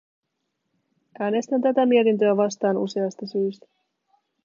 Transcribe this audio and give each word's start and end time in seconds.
Äänestän 1.19 1.61
tätä 1.61 1.85
mietintöä 1.85 2.37
vastaan 2.37 2.77
useasta 2.77 3.25
syystä. 3.27 3.67